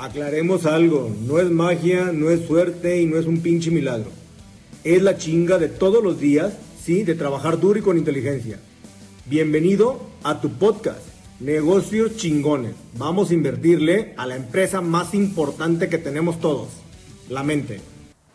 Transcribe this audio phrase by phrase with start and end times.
[0.00, 4.10] Aclaremos algo, no es magia, no es suerte y no es un pinche milagro.
[4.82, 8.58] Es la chinga de todos los días, sí, de trabajar duro y con inteligencia.
[9.26, 11.00] Bienvenido a tu podcast,
[11.38, 12.76] Negocios Chingones.
[12.94, 16.68] Vamos a invertirle a la empresa más importante que tenemos todos,
[17.28, 17.82] la mente.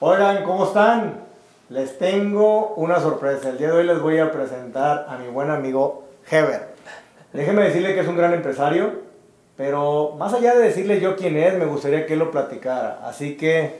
[0.02, 1.21] Oigan, ¿cómo están?
[1.70, 3.50] Les tengo una sorpresa.
[3.50, 6.75] El día de hoy les voy a presentar a mi buen amigo Heber.
[7.34, 9.05] Déjenme decirle que es un gran empresario,
[9.58, 13.00] pero más allá de decirle yo quién es, me gustaría que él lo platicara.
[13.04, 13.80] Así que,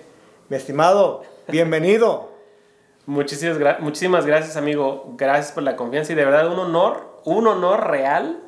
[0.50, 2.32] mi estimado, bienvenido.
[3.08, 5.14] Muchísimas, muchísimas gracias, amigo.
[5.16, 8.40] Gracias por la confianza y de verdad un honor, un honor real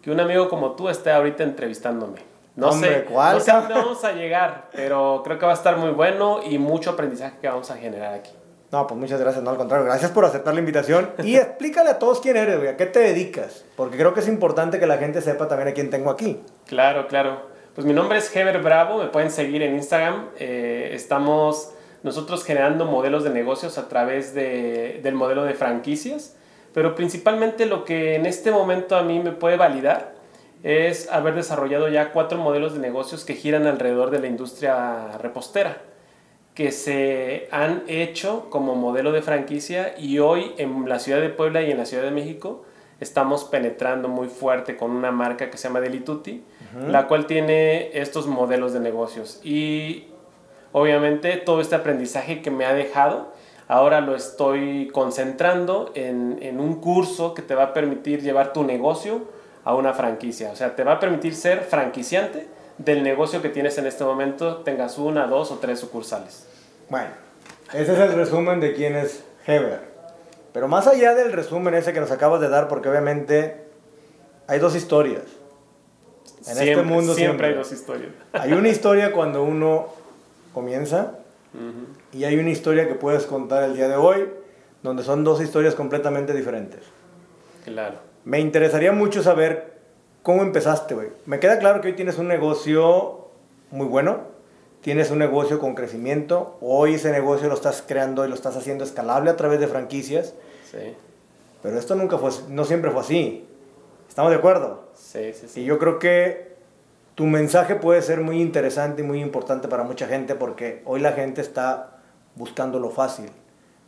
[0.00, 2.20] que un amigo como tú esté ahorita entrevistándome.
[2.56, 3.34] No sé, ¿cuál?
[3.34, 6.40] no sé a dónde vamos a llegar, pero creo que va a estar muy bueno
[6.42, 8.30] y mucho aprendizaje que vamos a generar aquí.
[8.74, 12.00] No, pues muchas gracias, no, al contrario, gracias por aceptar la invitación y explícale a
[12.00, 14.98] todos quién eres, güey, a qué te dedicas, porque creo que es importante que la
[14.98, 16.40] gente sepa también a quién tengo aquí.
[16.66, 17.42] Claro, claro.
[17.76, 21.70] Pues mi nombre es Heber Bravo, me pueden seguir en Instagram, eh, estamos
[22.02, 26.34] nosotros generando modelos de negocios a través de, del modelo de franquicias,
[26.72, 30.14] pero principalmente lo que en este momento a mí me puede validar
[30.64, 35.80] es haber desarrollado ya cuatro modelos de negocios que giran alrededor de la industria repostera,
[36.54, 41.62] que se han hecho como modelo de franquicia y hoy en la ciudad de Puebla
[41.62, 42.64] y en la ciudad de México
[43.00, 46.44] estamos penetrando muy fuerte con una marca que se llama Delituti,
[46.88, 49.40] la cual tiene estos modelos de negocios.
[49.42, 50.04] Y
[50.72, 53.32] obviamente todo este aprendizaje que me ha dejado,
[53.66, 58.62] ahora lo estoy concentrando en, en, un curso que te va a permitir llevar tu
[58.62, 59.22] negocio
[59.64, 60.50] a una franquicia.
[60.52, 62.46] O sea, te va a permitir ser franquiciante
[62.78, 66.46] del negocio que tienes en este momento, tengas una, dos o tres sucursales.
[66.88, 67.10] Bueno,
[67.72, 69.80] ese es el resumen de quién es Heber.
[70.52, 73.64] Pero más allá del resumen ese que nos acabas de dar, porque obviamente
[74.46, 75.22] hay dos historias.
[76.46, 78.12] En este mundo siempre hay dos historias.
[78.32, 79.88] Hay una historia cuando uno
[80.52, 81.18] comienza.
[82.12, 84.28] Y hay una historia que puedes contar el día de hoy,
[84.82, 86.80] donde son dos historias completamente diferentes.
[87.64, 87.98] Claro.
[88.24, 89.73] Me interesaría mucho saber
[90.24, 91.08] cómo empezaste, güey.
[91.26, 93.28] Me queda claro que hoy tienes un negocio
[93.70, 94.22] muy bueno,
[94.80, 98.82] tienes un negocio con crecimiento, hoy ese negocio lo estás creando y lo estás haciendo
[98.82, 100.34] escalable a través de franquicias.
[100.70, 100.96] Sí.
[101.62, 103.46] Pero esto nunca fue, no siempre fue así.
[104.08, 104.88] ¿Estamos de acuerdo?
[104.96, 105.60] Sí, sí, sí.
[105.60, 106.54] Y yo creo que
[107.14, 111.12] tu mensaje puede ser muy interesante y muy importante para mucha gente porque hoy la
[111.12, 111.98] gente está
[112.34, 113.30] buscando lo fácil.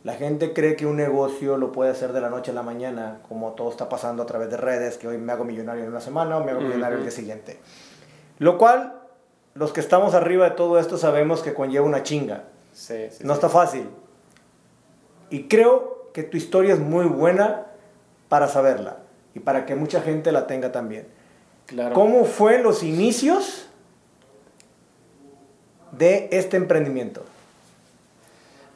[0.07, 3.19] La gente cree que un negocio lo puede hacer de la noche a la mañana,
[3.27, 5.99] como todo está pasando a través de redes, que hoy me hago millonario en una
[5.99, 7.59] semana o me hago millonario el día siguiente.
[8.39, 9.01] Lo cual,
[9.53, 12.45] los que estamos arriba de todo esto sabemos que conlleva una chinga.
[12.71, 13.89] Sí, sí, no está fácil.
[15.29, 17.65] Y creo que tu historia es muy buena
[18.29, 18.99] para saberla
[19.35, 21.09] y para que mucha gente la tenga también.
[21.93, 23.67] ¿Cómo fue los inicios
[25.91, 27.25] de este emprendimiento?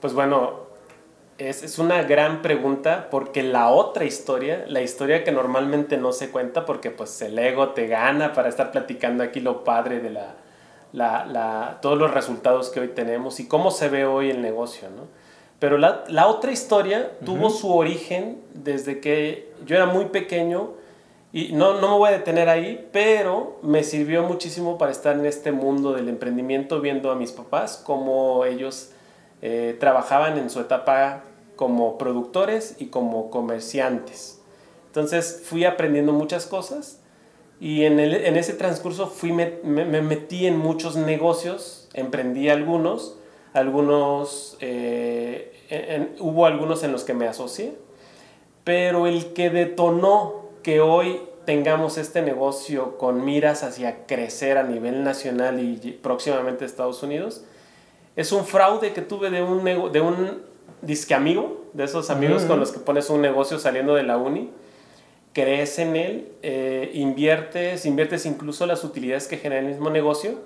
[0.02, 0.61] Pues bueno,
[1.50, 6.30] es, es, una gran pregunta porque la otra historia, la historia que normalmente no se
[6.30, 10.36] cuenta porque pues el ego te gana para estar platicando aquí lo padre de la,
[10.94, 14.90] la, la todos los resultados que hoy tenemos y cómo se ve hoy el negocio,
[14.90, 15.08] ¿no?
[15.60, 20.72] Pero la, la otra historia tuvo su origen desde que yo era muy pequeño
[21.34, 25.26] y no, no me voy a detener ahí, pero me sirvió muchísimo para estar en
[25.26, 28.92] este mundo del emprendimiento, viendo a mis papás, cómo ellos
[29.44, 31.24] eh, trabajaban en su etapa
[31.62, 34.42] como productores y como comerciantes.
[34.88, 37.00] Entonces fui aprendiendo muchas cosas
[37.60, 43.20] y en, el, en ese transcurso fui me, me, metí en muchos negocios, emprendí algunos,
[43.54, 47.76] algunos, eh, hubo algunos en los que me asocié,
[48.64, 55.04] pero el que detonó que hoy tengamos este negocio con miras hacia crecer a nivel
[55.04, 57.44] nacional y próximamente Estados Unidos,
[58.16, 60.50] es un fraude que tuve de un, de un
[60.82, 64.50] disque amigo, de esos amigos con los que pones un negocio saliendo de la uni,
[65.34, 70.40] crees en él, eh, inviertes, inviertes incluso las utilidades que genera el mismo negocio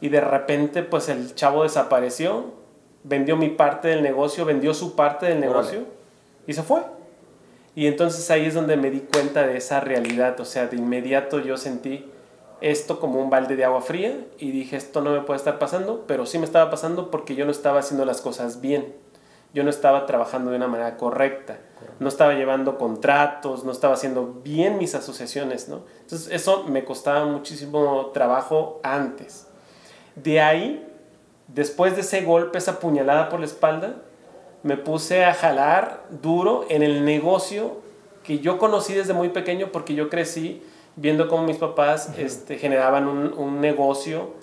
[0.00, 2.52] y de repente pues el chavo desapareció,
[3.04, 5.84] vendió mi parte del negocio, vendió su parte del negocio
[6.46, 6.82] y se fue.
[7.74, 11.38] Y entonces ahí es donde me di cuenta de esa realidad, o sea, de inmediato
[11.38, 12.04] yo sentí
[12.60, 16.04] esto como un balde de agua fría y dije, esto no me puede estar pasando,
[16.06, 18.92] pero sí me estaba pasando porque yo no estaba haciendo las cosas bien,
[19.52, 21.58] yo no estaba trabajando de una manera correcta,
[21.98, 25.82] no estaba llevando contratos, no estaba haciendo bien mis asociaciones, ¿no?
[26.00, 29.48] Entonces eso me costaba muchísimo trabajo antes.
[30.14, 30.86] De ahí,
[31.48, 33.96] después de ese golpe, esa puñalada por la espalda,
[34.62, 37.78] me puse a jalar duro en el negocio
[38.22, 40.62] que yo conocí desde muy pequeño porque yo crecí
[40.96, 44.34] viendo cómo mis papás este, generaban un, un, negocio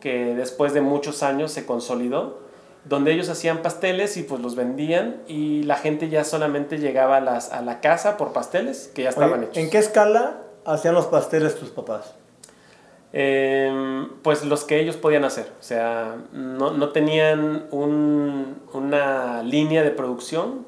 [0.00, 2.40] que después de muchos años se consolidó,
[2.84, 7.20] donde ellos hacían pasteles y pues los vendían y la gente ya solamente llegaba a,
[7.20, 9.56] las, a la casa por pasteles que ya estaban hechos.
[9.56, 12.14] ¿En qué escala hacían los pasteles tus papás?
[13.12, 15.50] Em, pues los que ellos podían hacer.
[15.58, 20.66] O sea, no, no tenían un, una línea de producción,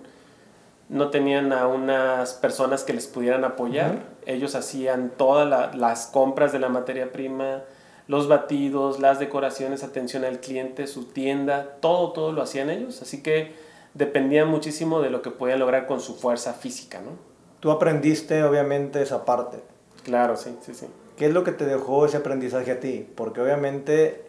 [0.89, 3.99] no tenían a unas personas que les pudieran apoyar.
[4.27, 7.63] Ellos hacían todas las compras de la materia prima,
[8.11, 13.03] los batidos, las decoraciones, atención al cliente, su tienda, todo, todo lo hacían ellos.
[13.03, 13.53] Así que
[13.95, 17.13] dependían muchísimo de lo que podían lograr con su fuerza física, ¿no?
[17.61, 19.59] Tú aprendiste obviamente esa parte.
[20.03, 20.87] Claro, sí, sí, sí.
[21.17, 23.09] ¿Qué es lo que te dejó ese aprendizaje a ti?
[23.15, 24.25] Porque obviamente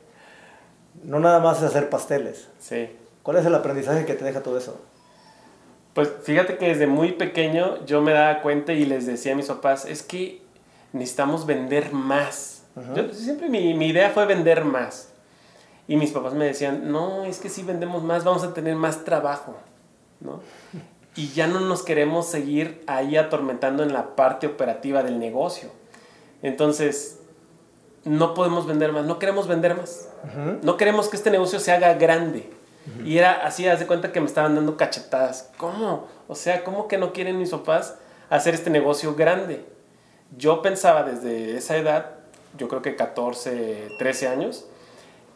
[1.03, 2.49] no nada más es hacer pasteles.
[2.59, 2.87] Sí.
[3.23, 4.79] ¿Cuál es el aprendizaje que te deja todo eso?
[5.95, 9.47] Pues fíjate que desde muy pequeño yo me daba cuenta y les decía a mis
[9.47, 10.43] papás, es que
[10.93, 12.60] necesitamos vender más.
[12.95, 15.09] Yo, siempre mi, mi, idea fue vender más.
[15.87, 19.03] Y mis papás me decían, no, es que si vendemos más vamos a tener más
[19.03, 19.57] trabajo.
[20.19, 20.41] ¿no?
[21.13, 25.69] Y ya no nos queremos seguir ahí atormentando en la parte operativa del negocio.
[26.41, 27.19] Entonces,
[28.05, 30.09] no podemos vender más, no queremos vender más.
[30.61, 32.49] No queremos que este negocio se haga grande.
[33.03, 35.51] Y era así, haz de cuenta que me estaban dando cachetadas.
[35.57, 36.07] ¿Cómo?
[36.27, 37.95] O sea, ¿cómo que no quieren mis papás
[38.29, 39.65] hacer este negocio grande?
[40.37, 42.20] Yo pensaba desde esa edad,
[42.57, 44.65] yo creo que 14, 13 años,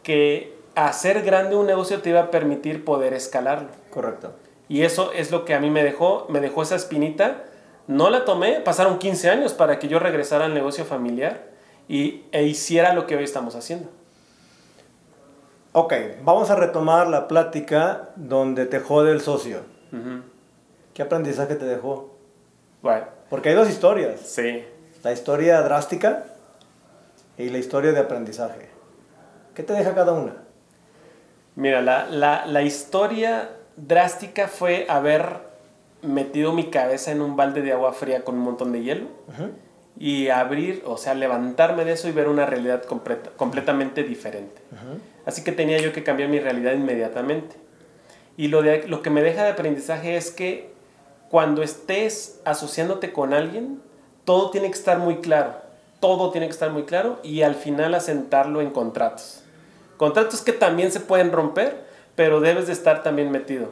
[0.02, 3.68] que hacer grande un negocio te iba a permitir poder escalarlo.
[3.90, 4.32] Correcto.
[4.68, 7.44] Y eso es lo que a mí me dejó, me dejó esa espinita.
[7.86, 11.44] No la tomé, pasaron 15 años para que yo regresara al negocio familiar
[11.88, 13.88] y, e hiciera lo que hoy estamos haciendo.
[15.72, 15.92] Ok,
[16.22, 19.60] vamos a retomar la plática donde te jode el socio.
[20.94, 22.14] ¿Qué aprendizaje te dejó?
[22.82, 23.06] Bueno.
[23.30, 24.20] Porque hay dos historias.
[24.20, 24.64] Sí.
[25.02, 26.24] La historia drástica
[27.38, 28.68] y la historia de aprendizaje.
[29.54, 30.34] ¿Qué te deja cada una?
[31.54, 35.46] Mira, la, la, la historia drástica fue haber
[36.02, 39.06] metido mi cabeza en un balde de agua fría con un montón de hielo
[39.98, 44.60] y abrir, o sea, levantarme de eso y ver una realidad completa, completamente diferente.
[45.24, 47.56] Así que tenía yo que cambiar mi realidad inmediatamente.
[48.36, 50.70] Y lo, de, lo que me deja de aprendizaje es que
[51.30, 53.80] cuando estés asociándote con alguien,
[54.24, 55.54] todo tiene que estar muy claro.
[56.00, 59.42] Todo tiene que estar muy claro y al final asentarlo en contratos.
[59.96, 63.70] Contratos que también se pueden romper, pero debes de estar también metido.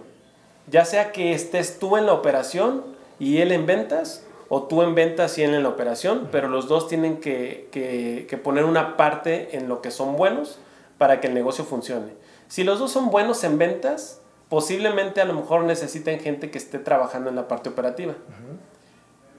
[0.66, 2.82] Ya sea que estés tú en la operación
[3.18, 6.68] y él en ventas, o tú en ventas y él en la operación, pero los
[6.68, 10.58] dos tienen que, que, que poner una parte en lo que son buenos
[10.98, 12.12] para que el negocio funcione.
[12.48, 16.78] Si los dos son buenos en ventas, posiblemente a lo mejor necesiten gente que esté
[16.78, 18.14] trabajando en la parte operativa.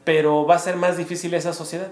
[0.04, 1.92] Pero va a ser más difícil esa sociedad.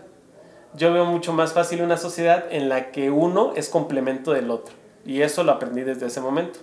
[0.75, 4.75] Yo veo mucho más fácil una sociedad en la que uno es complemento del otro.
[5.05, 6.59] Y eso lo aprendí desde ese momento.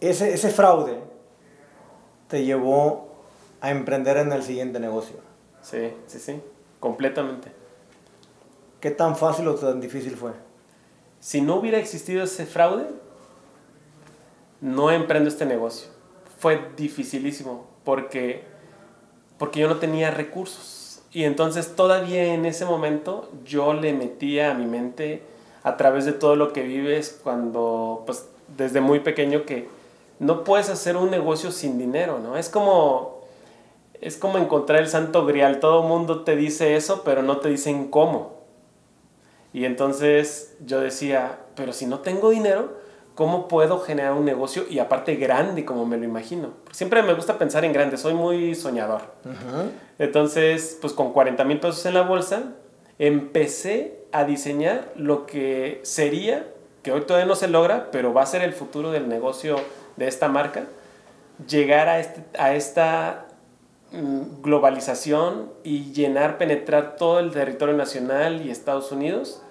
[0.00, 0.98] Ese, ese fraude
[2.28, 3.10] te llevó
[3.60, 5.16] a emprender en el siguiente negocio.
[5.60, 6.40] Sí, sí, sí,
[6.78, 7.52] completamente.
[8.80, 10.32] ¿Qué tan fácil o tan difícil fue?
[11.18, 12.86] Si no hubiera existido ese fraude,
[14.62, 15.90] no emprendo este negocio.
[16.38, 18.44] Fue dificilísimo porque,
[19.38, 20.79] porque yo no tenía recursos.
[21.12, 25.22] Y entonces todavía en ese momento yo le metía a mi mente
[25.62, 29.68] a través de todo lo que vives cuando, pues desde muy pequeño que
[30.18, 32.36] no puedes hacer un negocio sin dinero, ¿no?
[32.36, 33.22] Es como,
[34.00, 35.60] es como encontrar el santo grial.
[35.60, 38.40] Todo mundo te dice eso, pero no te dicen cómo.
[39.52, 42.74] Y entonces yo decía, pero si no tengo dinero,
[43.14, 46.50] ¿cómo puedo generar un negocio y aparte grande como me lo imagino?
[46.70, 49.02] Siempre me gusta pensar en grande, soy muy soñador.
[49.98, 52.54] Entonces, pues con 40 mil pesos en la bolsa,
[52.98, 56.46] empecé a diseñar lo que sería,
[56.82, 59.56] que hoy todavía no se logra, pero va a ser el futuro del negocio
[59.96, 60.64] de esta marca,
[61.46, 63.26] llegar a, este, a esta
[63.92, 69.42] Mm, globalización y llenar, penetrar todo el territorio nacional y Estados Unidos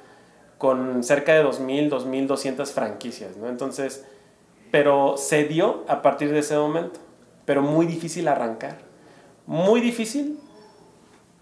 [0.60, 3.48] con cerca de 2.000, 2.200 franquicias, ¿no?
[3.48, 4.06] Entonces,
[4.70, 7.00] pero se dio a partir de ese momento,
[7.46, 8.78] pero muy difícil arrancar,
[9.48, 10.38] muy difícil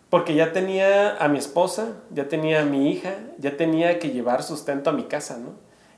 [0.10, 4.44] porque ya tenía a mi esposa, ya tenía a mi hija, ya tenía que llevar
[4.44, 5.50] sustento a mi casa, ¿no?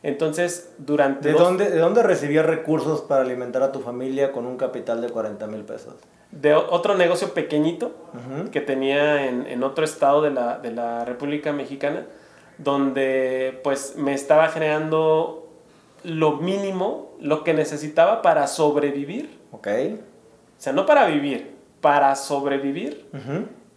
[0.02, 1.28] Entonces, durante...
[1.28, 5.10] ¿De, dónde, ¿De dónde recibías recursos para alimentar a tu familia con un capital de
[5.10, 5.94] 40 mil pesos?
[6.32, 7.92] de otro negocio pequeñito
[8.52, 12.06] que tenía en, en, otro estado de la, de la República Mexicana,
[12.60, 15.48] donde pues me estaba generando
[16.04, 19.40] lo mínimo, lo que necesitaba para sobrevivir.
[19.52, 19.68] Ok.
[19.68, 23.08] O sea, no para vivir, para sobrevivir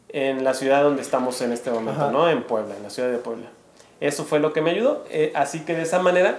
[0.08, 2.28] en la ciudad donde estamos en este momento, ¿no?
[2.28, 3.46] En Puebla, en la ciudad de Puebla.
[4.00, 5.04] Eso fue lo que me ayudó.
[5.10, 6.38] Eh, así que de esa manera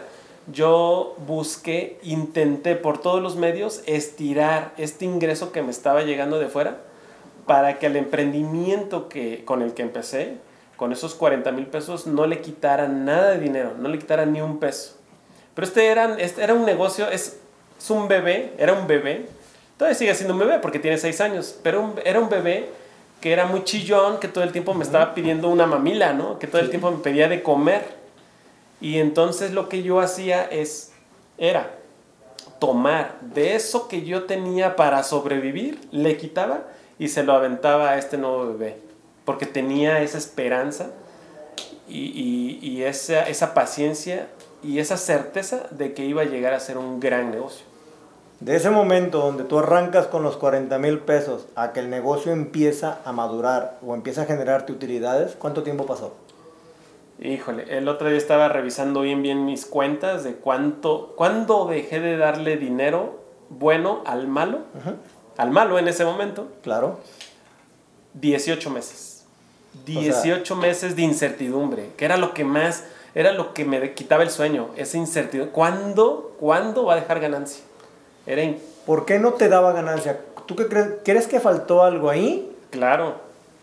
[0.52, 6.50] yo busqué, intenté por todos los medios estirar este ingreso que me estaba llegando de
[6.50, 6.78] fuera
[7.46, 10.38] para que el emprendimiento que, con el que empecé,
[10.75, 14.42] con esos 40 mil pesos, no le quitara nada de dinero, no le quitara ni
[14.42, 14.96] un peso.
[15.53, 17.39] Pero este era, este era un negocio, es,
[17.77, 19.27] es un bebé, era un bebé,
[19.77, 22.70] todavía sigue siendo un bebé porque tiene 6 años, pero era un bebé
[23.22, 26.39] que era muy chillón, que todo el tiempo me estaba pidiendo una mamila, ¿no?
[26.39, 27.86] Que todo el tiempo me pedía de comer.
[28.82, 30.92] Y entonces lo que yo hacía es,
[31.38, 31.72] era
[32.60, 36.65] tomar de eso que yo tenía para sobrevivir, le quitaba
[37.00, 38.77] y se lo aventaba a este nuevo bebé.
[39.25, 40.92] Porque tenía esa esperanza
[41.88, 44.27] y, y, esa, esa paciencia
[44.63, 47.65] y esa certeza de que iba a llegar a ser un gran negocio.
[48.39, 52.32] De ese momento donde tú arrancas con los 40 mil pesos a que el negocio
[52.32, 56.13] empieza a madurar o empieza a generarte utilidades, ¿cuánto tiempo pasó?
[57.20, 62.18] Híjole, el otro día estaba revisando bien bien mis cuentas de cuánto, cuándo dejé de
[62.18, 64.60] darle dinero bueno al malo,
[65.38, 66.48] al malo en ese momento.
[66.63, 67.00] Claro.
[68.15, 69.12] 18 meses.
[69.86, 72.84] 18 meses de incertidumbre, que era lo que más,
[73.15, 75.51] era lo que me quitaba el sueño, esa incertidumbre.
[75.51, 77.63] ¿Cuándo, ¿cuándo va a dejar ganancia?
[78.25, 78.44] Era
[78.86, 80.20] ¿Por qué no te daba ganancia?
[80.46, 80.88] ¿Tú qué crees?
[81.03, 82.56] ¿Crees que faltó algo ahí?
[82.70, 83.15] Claro.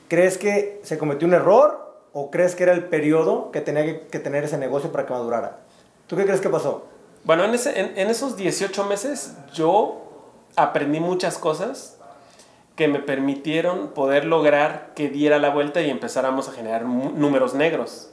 [0.08, 1.90] ¿Crees que se cometió un error?
[2.12, 5.58] ¿O crees que era el periodo que tenía que, tener ese negocio para que madurara?
[6.06, 6.86] ¿Tú qué crees que pasó?
[7.24, 10.00] Bueno, en, ese, en, esos 18 meses yo
[10.56, 11.98] aprendí muchas cosas
[12.76, 18.10] que me permitieron poder lograr que diera la vuelta y empezáramos a generar números negros.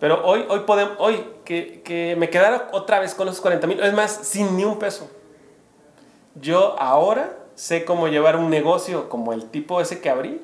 [0.00, 3.80] Pero hoy, hoy podemos, hoy que, que me quedara otra vez con esos 40 mil,
[3.80, 5.10] es más, sin ni un peso.
[6.36, 10.40] Yo ahora sé cómo llevar un negocio como el tipo ese que abrí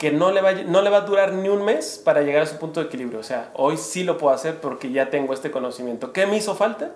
[0.00, 2.46] que no le, va, no le va a durar ni un mes para llegar a
[2.46, 3.20] su punto de equilibrio.
[3.20, 6.14] O sea, hoy sí lo puedo hacer porque ya tengo este conocimiento.
[6.14, 6.92] ¿Qué me hizo falta?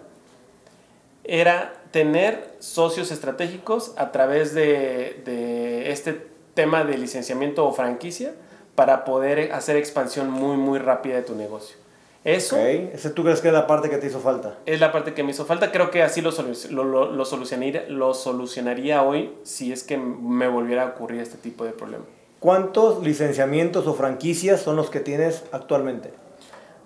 [1.22, 8.34] Era tener socios estratégicos a través de, de este tema de licenciamiento o franquicia
[8.74, 11.76] para poder hacer expansión muy, muy rápida de tu negocio.
[12.24, 12.56] Eso.
[12.56, 12.90] Okay.
[12.92, 14.58] ¿Ese tú crees que es la parte que te hizo falta?
[14.66, 15.70] Es la parte que me hizo falta.
[15.70, 16.32] Creo que así lo,
[16.72, 21.64] lo, lo, solucionaría, lo solucionaría hoy si es que me volviera a ocurrir este tipo
[21.64, 22.06] de problema.
[22.40, 26.10] ¿Cuántos licenciamientos o franquicias son los que tienes actualmente?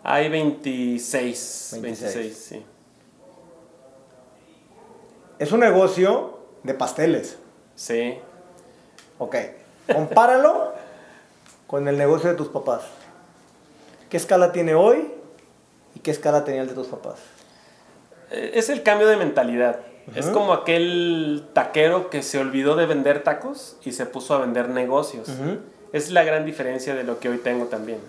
[0.02, 1.78] Hay 26.
[1.80, 2.62] 26, sí.
[5.38, 7.38] Es un negocio de pasteles.
[7.76, 8.18] Sí.
[9.18, 9.36] Ok.
[9.92, 10.72] Compáralo
[11.66, 12.82] con el negocio de tus papás.
[14.08, 15.12] ¿Qué escala tiene hoy
[15.94, 17.16] y qué escala tenía el de tus papás?
[18.30, 19.80] Es el cambio de mentalidad.
[20.14, 24.70] Es como aquel taquero que se olvidó de vender tacos y se puso a vender
[24.70, 25.28] negocios.
[25.92, 28.00] Es la gran diferencia de lo que hoy tengo también.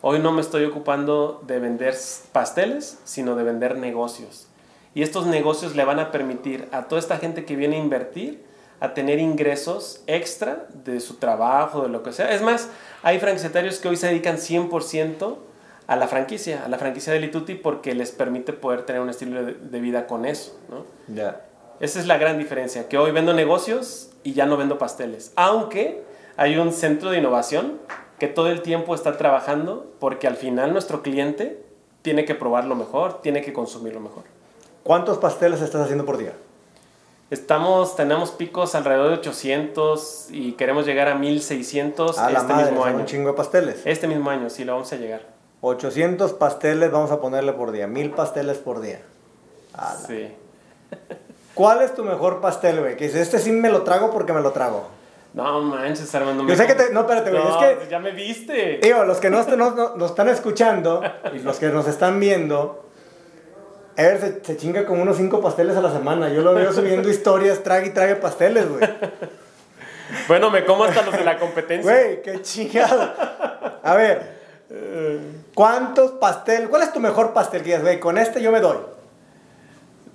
[0.00, 1.96] Hoy no me estoy ocupando de vender
[2.32, 4.48] pasteles, sino de vender negocios.
[4.94, 8.52] Y estos negocios le van a permitir a toda esta gente que viene a invertir
[8.82, 12.34] a tener ingresos extra de su trabajo, de lo que sea.
[12.34, 12.68] Es más,
[13.04, 15.36] hay franquiciatarios que hoy se dedican 100%
[15.86, 19.44] a la franquicia, a la franquicia de Lituti, porque les permite poder tener un estilo
[19.44, 20.84] de, vida con eso, ¿no?
[21.06, 21.42] Ya.
[21.78, 25.32] Esa es la gran diferencia, que hoy vendo negocios y ya no vendo pasteles.
[25.36, 26.02] Aunque
[26.36, 27.78] hay un centro de innovación
[28.18, 31.62] que todo el tiempo está trabajando porque al final nuestro cliente
[32.02, 34.24] tiene que probar lo mejor, tiene que consumir lo mejor.
[34.82, 36.32] ¿Cuántos pasteles estás haciendo por día?
[37.30, 42.98] Estamos, tenemos picos alrededor de 800 y queremos llegar a 1600 a este mismo año.
[42.98, 43.82] un chingo de pasteles.
[43.84, 45.22] Este mismo año, sí, lo vamos a llegar.
[45.62, 49.00] 800 pasteles vamos a ponerle por día, 1000 pasteles por día.
[50.06, 50.28] Sí.
[51.54, 52.96] ¿Cuál es tu mejor pastel, güey?
[52.96, 54.88] Que dices, este sí me lo trago porque me lo trago.
[55.34, 56.46] No manches, Armando.
[56.46, 56.92] Yo sé que te.
[56.92, 57.42] No, espérate, güey.
[57.42, 57.76] es que.
[57.76, 58.80] Pues ya me viste.
[58.82, 59.42] Digo, los que no,
[59.96, 62.81] nos están escuchando y los que nos están viendo.
[63.96, 66.28] Ever se, se chinga como unos 5 pasteles a la semana.
[66.28, 68.82] Yo lo veo subiendo historias, trague y trague pasteles, güey.
[70.28, 71.90] Bueno, me como hasta los de la competencia.
[71.90, 73.12] Güey, qué chingado.
[73.82, 74.42] A ver.
[75.54, 76.68] ¿Cuántos pastel?
[76.68, 78.78] ¿Cuál es tu mejor pastel que digas, con este yo me doy?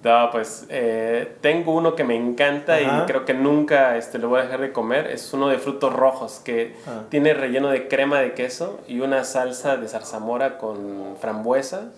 [0.04, 4.40] No, pues eh, tengo uno que me encanta y creo que nunca este, lo voy
[4.40, 5.08] a dejar de comer.
[5.08, 7.04] Es uno de frutos rojos que ah.
[7.10, 11.90] tiene relleno de crema de queso y una salsa de zarzamora con frambuesa.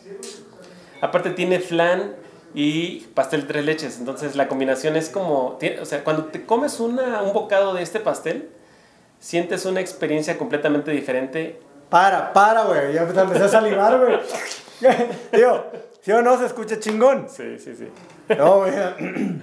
[1.02, 2.16] Aparte tiene flan
[2.54, 4.00] y pastel tres leches.
[4.00, 8.00] Entonces la combinación es como, o sea, cuando te comes una, un bocado de este
[8.00, 8.50] pastel,
[9.20, 12.94] sientes una experiencia completamente diferente para, para, güey.
[12.94, 14.20] Ya empecé a salivar, güey.
[15.32, 15.66] Digo,
[16.02, 17.28] ¿sí o no se escucha chingón?
[17.30, 17.88] Sí, sí, sí.
[18.38, 18.74] No, güey.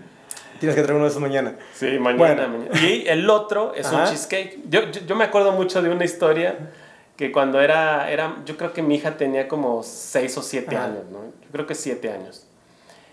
[0.61, 1.55] Tienes que traer uno de esos mañana.
[1.75, 2.81] Sí, mañana, mañana.
[2.81, 4.61] Y el otro es un cheesecake.
[4.69, 6.57] Yo, yo, yo, me acuerdo mucho de una historia
[7.17, 11.05] que cuando era, era, yo creo que mi hija tenía como 6 o 7 años,
[11.11, 11.25] ¿no?
[11.25, 12.47] Yo creo que 7 años.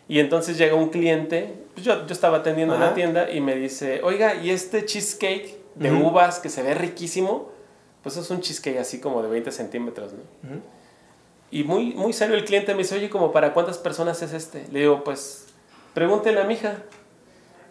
[0.08, 3.56] Y entonces llega un cliente, pues yo, yo estaba atendiendo en la tienda y me
[3.56, 7.50] dice, oiga, ¿y este cheesecake de uvas que se ve riquísimo?
[8.04, 10.20] Pues es un cheesecake así como de 20 centímetros, ¿no?
[11.52, 14.66] Y muy, muy serio el cliente me dice, oye, ¿como para cuántas personas es este?
[14.72, 15.46] Le digo, pues
[15.94, 16.78] pregúntele a mi hija.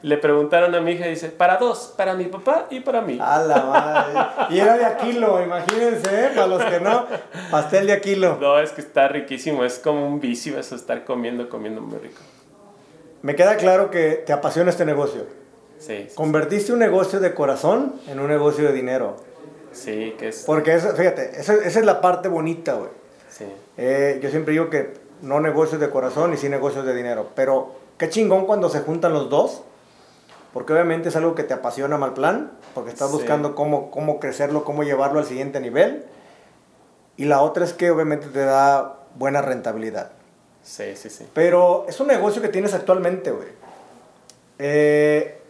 [0.02, 3.18] Le preguntaron a mi hija y dice, para dos, para mi papá y para mí.
[3.21, 4.54] A la madre.
[4.54, 6.30] Y era de Aquilo, imagínense, ¿eh?
[6.35, 7.06] para los que no,
[7.52, 8.37] pastel de Aquilo.
[8.40, 12.21] No, es que está riquísimo, es como un vicio eso, estar comiendo, comiendo muy rico.
[13.23, 15.26] Me queda claro que te apasiona este negocio.
[15.78, 16.09] Sí.
[16.16, 19.16] Convertiste un negocio de corazón en un negocio de dinero.
[19.71, 20.42] Sí, que es...
[20.44, 22.90] Porque, eso, fíjate, esa, esa es la parte bonita, güey.
[23.28, 23.44] Sí.
[23.76, 27.28] Eh, yo siempre digo que no negocios de corazón y sí negocios de dinero.
[27.37, 29.62] Pero qué chingón cuando se juntan los dos
[30.52, 34.64] porque obviamente es algo que te apasiona mal plan, porque estás buscando cómo, cómo crecerlo,
[34.64, 36.04] cómo llevarlo al siguiente nivel.
[37.16, 40.12] Y la otra es que obviamente te da buena rentabilidad.
[40.62, 41.26] Sí, sí, sí.
[41.32, 43.49] Pero es un negocio que tienes actualmente, güey.
[44.59, 45.40] Eh,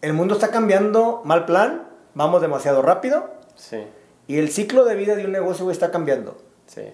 [0.00, 3.30] el mundo está cambiando mal plan, vamos demasiado rápido.
[3.54, 3.86] Sí.
[4.26, 6.36] Y el ciclo de vida de un negocio, güey, está cambiando.
[6.66, 6.92] Sí.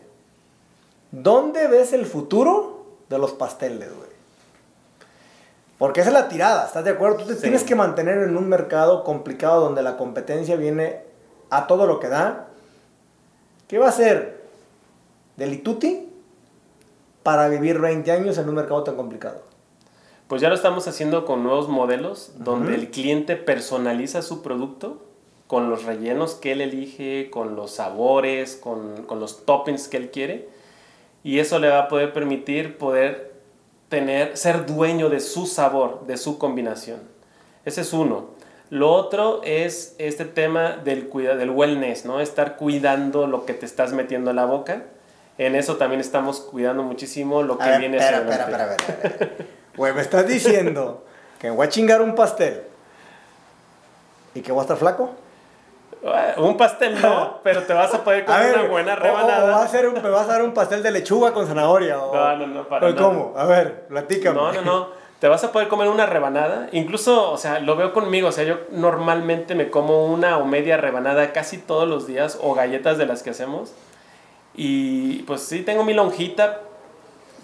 [1.11, 4.18] ¿Dónde ves el futuro de los pasteles, güey?
[5.79, 7.19] Porque esa es la tirada, ¿estás de acuerdo?
[7.19, 11.03] Tú te tienes que mantener en un mercado complicado donde la competencia viene
[11.51, 12.49] a todo lo que da.
[13.69, 14.43] ¿Qué va a hacer
[15.37, 16.09] Delituti
[17.23, 19.43] para vivir 20 años en un mercado tan complicado?
[20.27, 25.01] Pues ya lo estamos haciendo con nuevos modelos donde el cliente personaliza su producto
[25.47, 30.11] con los rellenos que él elige, con los sabores, con, con los toppings que él
[30.11, 30.49] quiere.
[31.23, 33.28] Y eso le va a poder permitir poder
[33.89, 37.01] tener, ser dueño de su sabor, de su combinación.
[37.65, 38.31] Ese es uno.
[38.71, 42.21] Lo otro es este tema del, cuida, del wellness, ¿no?
[42.21, 44.83] Estar cuidando lo que te estás metiendo a la boca.
[45.39, 49.31] En eso también estamos cuidando muchísimo lo que viene espera, espera, espera, espera,
[49.77, 51.05] Güey, me estás diciendo
[51.39, 52.63] que voy a chingar un pastel
[54.35, 55.15] y que voy a estar flaco.
[56.37, 59.57] Un pastel no, pero te vas a poder comer una buena rebanada.
[59.57, 61.97] O, a un, me vas a dar un pastel de lechuga con zanahoria.
[61.97, 63.35] no, no, no, para ¿Cómo?
[63.37, 64.37] A ver, platícame.
[64.37, 64.99] No, no, no.
[65.19, 66.69] Te vas a poder comer una rebanada.
[66.71, 68.29] Incluso, o sea, lo veo conmigo.
[68.29, 72.55] O sea, yo normalmente me como una o media rebanada casi todos los días o
[72.55, 73.75] galletas de las que hacemos.
[74.55, 76.61] Y pues sí, tengo mi lonjita,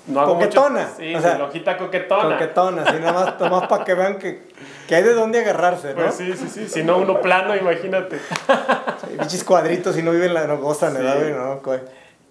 [0.06, 0.88] no coquetona.
[0.96, 2.36] sí, o sea, lonjita coquetona.
[2.36, 4.42] Coquetona, sí, nada más, para que vean que,
[4.88, 6.02] que, hay de dónde agarrarse, ¿no?
[6.02, 8.18] Pues sí, sí, sí, si no uno plano, imagínate.
[8.18, 11.60] Sí, bichis cuadritos, si no viven la, no gozan, ¿no?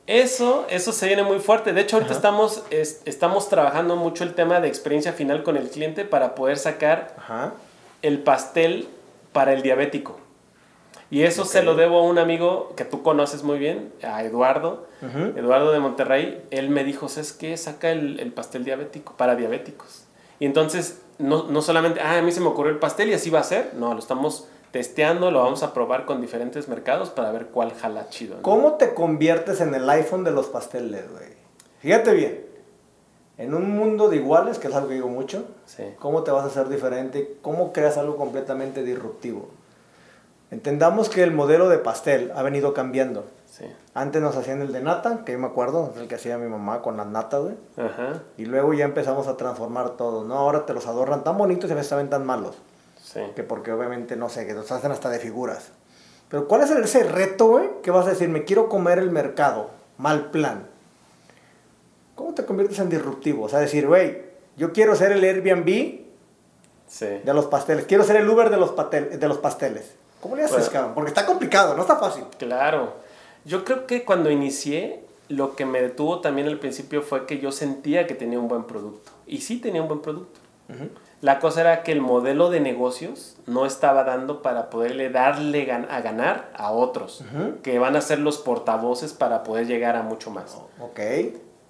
[0.06, 1.72] Eso, eso se viene muy fuerte.
[1.72, 6.04] De hecho, ahorita estamos, estamos trabajando mucho el tema de experiencia final con el cliente
[6.04, 7.16] para poder sacar
[8.02, 8.90] el pastel
[9.32, 10.20] para el diabético.
[11.14, 14.88] Y eso se lo debo a un amigo que tú conoces muy bien, a Eduardo,
[15.36, 16.44] Eduardo de Monterrey.
[16.50, 17.56] Él me dijo, ¿sabes qué?
[17.56, 20.06] Saca el, pastel diabético para diabéticos.
[20.40, 23.30] Y entonces, no, no, solamente, ah, a mí se me ocurrió el pastel y así
[23.30, 23.74] va a ser.
[23.76, 28.10] No, lo estamos testeando, lo vamos a probar con diferentes mercados para ver cuál jala
[28.10, 28.42] chido.
[28.42, 31.30] ¿Cómo te conviertes en el iPhone de los pasteles, güey?
[31.80, 32.46] Fíjate bien.
[33.38, 35.46] En un mundo de iguales, que es algo que digo mucho,
[36.00, 37.38] ¿cómo te vas a hacer diferente?
[37.42, 39.50] ¿Cómo creas algo completamente disruptivo?
[40.52, 43.26] Entendamos que el modelo de pastel ha venido cambiando.
[43.56, 43.66] Sí.
[43.94, 46.82] Antes nos hacían el de nata, que yo me acuerdo, el que hacía mi mamá
[46.82, 47.56] con las natas, güey.
[47.78, 48.24] Ajá.
[48.36, 50.36] Y luego ya empezamos a transformar todo, ¿no?
[50.36, 52.58] Ahora te los adornan tan bonitos y a veces saben tan malos.
[53.04, 53.20] Sí.
[53.36, 55.70] Que porque obviamente, no sé, que los hacen hasta de figuras.
[56.30, 57.70] Pero ¿cuál es ese reto, güey?
[57.84, 60.66] Que vas a decir, me quiero comer el mercado, mal plan.
[62.16, 63.46] ¿Cómo te conviertes en disruptivo?
[63.46, 64.24] O sea, decir, güey,
[64.58, 66.02] yo quiero ser el Airbnb
[66.88, 67.06] sí.
[67.24, 69.94] de los pasteles, quiero ser el Uber de los, de los pasteles.
[70.22, 70.94] ¿Cómo le haces, cabrón?
[70.96, 72.24] Porque está complicado, no está fácil.
[72.40, 73.03] Claro.
[73.46, 77.52] Yo creo que cuando inicié, lo que me detuvo también al principio fue que yo
[77.52, 79.12] sentía que tenía un buen producto.
[79.28, 80.40] Y sí tenía un buen producto.
[81.22, 86.02] La cosa era que el modelo de negocios no estaba dando para poderle darle a
[86.02, 87.24] ganar a otros,
[87.62, 90.58] que van a ser los portavoces para poder llegar a mucho más.
[90.80, 91.00] ok.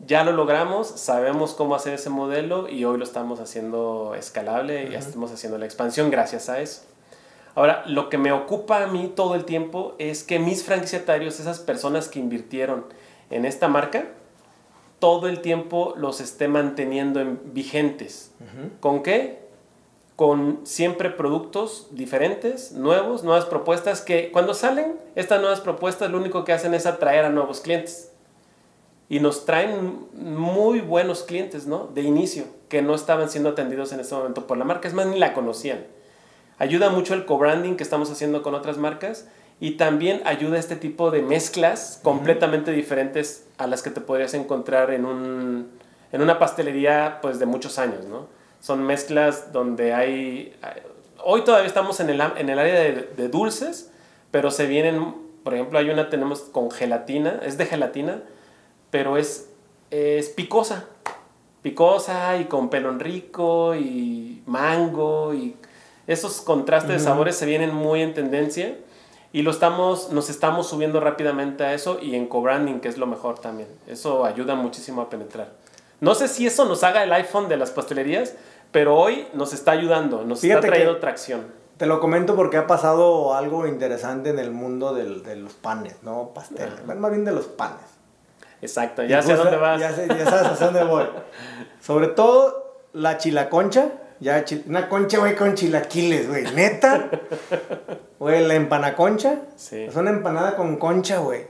[0.05, 4.95] Ya lo logramos, sabemos cómo hacer ese modelo y hoy lo estamos haciendo escalable y
[4.95, 6.81] estamos haciendo la expansión gracias a eso.
[7.55, 11.59] Ahora, lo que me ocupa a mí todo el tiempo es que mis franquiciatarios, esas
[11.59, 12.85] personas que invirtieron
[13.29, 14.07] en esta marca,
[14.99, 18.31] todo el tiempo los esté manteniendo en vigentes.
[18.79, 19.43] ¿Con qué?
[20.15, 26.45] Con siempre productos diferentes, nuevos, nuevas propuestas que cuando salen estas nuevas propuestas lo único
[26.45, 28.11] que hacen es atraer a nuevos clientes.
[29.09, 31.87] Y nos traen muy buenos clientes, ¿no?
[31.93, 35.05] De inicio, que no estaban siendo atendidos en ese momento por la marca, es más,
[35.05, 35.85] ni la conocían.
[36.59, 39.27] Ayuda mucho el co-branding que estamos haciendo con otras marcas
[39.59, 44.33] y también ayuda a este tipo de mezclas completamente diferentes a las que te podrías
[44.33, 45.69] encontrar en, un,
[46.11, 48.27] en una pastelería pues de muchos años, ¿no?
[48.59, 50.55] Son mezclas donde hay...
[51.23, 53.91] Hoy todavía estamos en el, en el área de, de dulces,
[54.31, 58.21] pero se vienen, por ejemplo, hay una tenemos con gelatina, es de gelatina,
[58.89, 59.49] pero es,
[59.91, 60.85] es picosa,
[61.61, 65.55] picosa y con pelón rico y mango y
[66.07, 68.75] esos contrastes de sabores se vienen muy en tendencia
[69.31, 73.07] y lo estamos, nos estamos subiendo rápidamente a eso y en co-branding, que es lo
[73.07, 73.69] mejor también.
[73.87, 75.49] Eso ayuda muchísimo a penetrar.
[76.01, 78.35] No sé si eso nos haga el iPhone de las pastelerías,
[78.71, 81.45] pero hoy nos está ayudando, nos está trayendo tracción.
[81.77, 85.95] Te lo comento porque ha pasado algo interesante en el mundo del, de los panes,
[86.03, 86.31] ¿no?
[86.33, 87.79] Pasteles, más bien de los panes.
[88.61, 89.79] Exacto, ya sé a dónde vas.
[89.79, 91.05] Ya, sé, ya sabes a dónde voy.
[91.81, 93.89] Sobre todo la chilaconcha.
[94.19, 96.43] Ya, una concha, güey, con chilaquiles, güey.
[96.53, 97.09] Neta.
[98.19, 99.41] Güey, la empanaconcha.
[99.57, 99.83] Sí.
[99.83, 101.45] Es una empanada con concha, güey.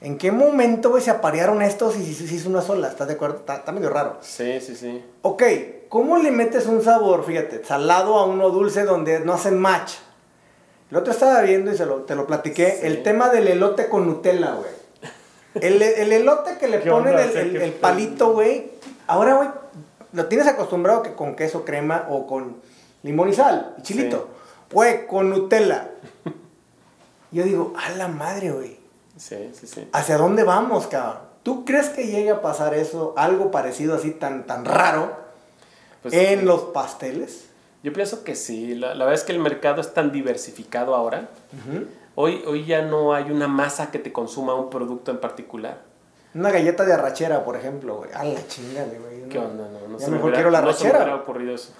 [0.00, 2.88] ¿En qué momento, güey, se aparearon estos y se hizo una sola?
[2.88, 3.38] ¿Estás de acuerdo?
[3.38, 4.18] Está, medio raro.
[4.20, 5.02] Sí, sí, sí.
[5.22, 5.42] Ok,
[5.88, 9.92] ¿cómo le metes un sabor, fíjate, salado a uno dulce donde no hacen match?
[10.90, 12.80] El otro estaba viendo y se lo, te lo platiqué.
[12.82, 14.70] El tema del elote con Nutella, güey.
[15.54, 18.72] El, el elote que le ponen el, el, palito, güey.
[19.06, 19.48] Ahora, güey,
[20.14, 22.56] lo tienes acostumbrado que con queso, crema o con
[23.02, 24.28] limón y sal y chilito.
[24.72, 25.90] Güey, con Nutella.
[27.30, 28.78] Yo digo, a la madre, güey.
[29.16, 29.88] Sí, sí, sí.
[29.92, 31.18] ¿Hacia dónde vamos, cabrón?
[31.42, 35.14] ¿Tú crees que llegue a pasar eso, algo parecido así tan, tan raro,
[36.00, 37.48] pues en los pasteles?
[37.82, 38.74] Yo pienso que sí.
[38.74, 41.28] La, verdad es que el mercado es tan diversificado ahora.
[42.14, 45.82] Hoy, hoy ya no hay una masa que te consuma un producto en particular.
[46.34, 48.10] Una galleta de arrachera, por ejemplo, güey.
[48.12, 49.28] A la chingada, güey.
[49.28, 49.68] ¿Qué onda?
[49.68, 51.04] No, no ya mejor quiero la arrachera.
[51.06, 51.72] No ocurrido eso.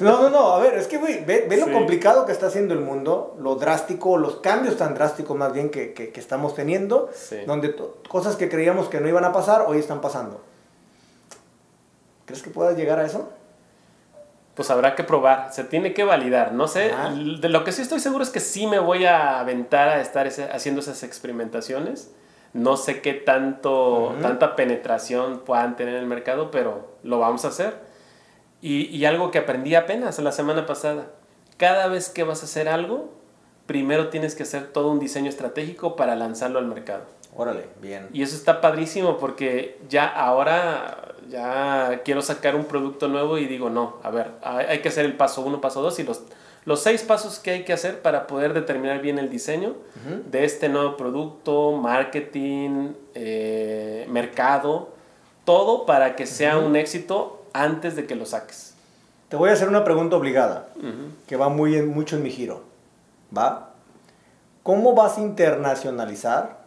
[0.00, 2.74] No, no, no, a ver, es que, güey, ve, ve, lo complicado que está haciendo
[2.74, 7.08] el mundo, lo drástico, los cambios tan drásticos más bien que, que, que estamos teniendo,
[7.46, 7.76] donde
[8.08, 10.40] cosas que creíamos que no iban a pasar, hoy están pasando.
[12.24, 13.30] ¿Crees que puedas llegar a eso?
[14.56, 16.52] pues habrá que probar, se tiene que validar.
[16.52, 16.90] No sé,
[17.40, 20.26] de lo que sí estoy seguro es que sí me voy a aventar a estar
[20.26, 22.10] haciendo esas experimentaciones.
[22.56, 27.48] No sé qué tanto, tanta penetración puedan tener en el mercado, pero lo vamos a
[27.48, 27.74] hacer.
[28.62, 31.08] Y, y algo que aprendí apenas la semana pasada.
[31.56, 33.10] Cada vez que vas a hacer algo,
[33.66, 37.04] primero tienes que hacer todo un diseño estratégico para lanzarlo al mercado.
[37.36, 38.08] Órale, bien.
[38.12, 43.68] Y eso está padrísimo porque ya ahora ya quiero sacar un producto nuevo y digo,
[43.68, 46.22] no, a ver, hay que hacer el paso uno, paso dos y los,
[46.66, 49.76] los seis pasos que hay que hacer para poder determinar bien el diseño
[50.28, 54.90] de este nuevo producto, marketing, eh, mercado,
[55.44, 58.74] todo para que sea un éxito antes de que lo saques.
[59.28, 60.68] Te voy a hacer una pregunta obligada,
[61.28, 62.64] que va muy en, mucho en mi giro.
[63.36, 63.70] ¿Va?
[64.64, 66.58] ¿Cómo vas a internacionalizar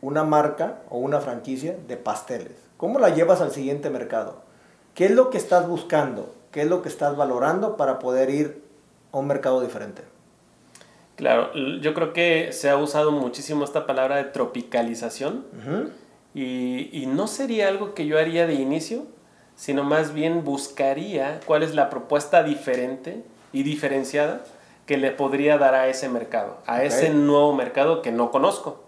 [0.00, 2.52] una marca o una franquicia de pasteles?
[2.76, 4.42] ¿Cómo la llevas al siguiente mercado?
[4.94, 6.32] ¿Qué es lo que estás buscando?
[6.52, 8.67] ¿Qué es lo que estás valorando para poder ir
[9.12, 10.02] a un mercado diferente?
[11.16, 15.46] Claro, yo creo que se ha usado muchísimo esta palabra de tropicalización
[16.34, 19.06] y, y, no sería algo que yo haría de inicio,
[19.56, 24.42] sino más bien buscaría cuál es la propuesta diferente y diferenciada
[24.86, 28.84] que le podría dar a ese mercado, a ese nuevo mercado que no conozco.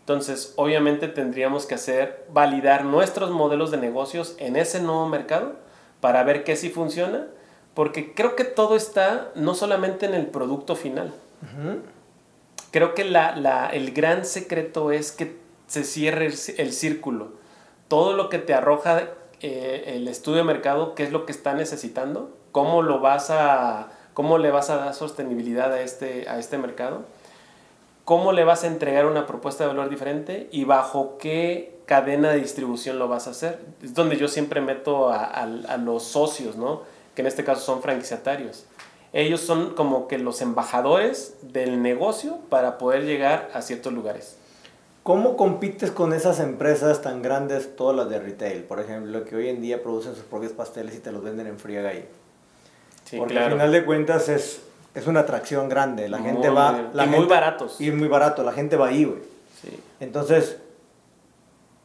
[0.00, 5.54] Entonces, obviamente tendríamos que hacer, validar nuestros modelos de negocios en ese nuevo mercado
[6.00, 7.26] para ver qué sí funciona,
[7.74, 11.12] porque creo que todo está no solamente en el producto final.
[12.70, 17.32] Creo que la, el gran secreto es que se cierre el, círculo.
[17.88, 19.10] Todo lo que te arroja
[19.40, 23.90] eh, el estudio de mercado, qué es lo que está necesitando, cómo lo vas a,
[24.14, 27.04] cómo le vas a dar sostenibilidad a este, a este mercado
[28.04, 32.38] cómo le vas a entregar una propuesta de valor diferente y bajo qué cadena de
[32.38, 33.60] distribución lo vas a hacer.
[33.82, 35.46] Es donde yo siempre meto a,
[35.78, 36.82] los socios, ¿no?
[37.14, 38.66] Que en este caso son franquiciatarios.
[39.12, 44.36] Ellos son como que los embajadores del negocio para poder llegar a ciertos lugares.
[45.02, 48.64] ¿Cómo compites con esas empresas tan grandes, todas las de retail?
[48.64, 51.58] Por ejemplo, que hoy en día producen sus propios pasteles y te los venden en
[51.58, 52.08] friega ahí.
[53.04, 54.62] Sí, Porque al final de cuentas es
[54.94, 56.08] es una atracción grande.
[56.08, 56.90] La gente va.
[56.94, 57.80] y muy baratos.
[57.80, 59.20] Y muy barato, la gente va ahí, güey.
[59.60, 59.80] Sí.
[60.00, 60.58] Entonces,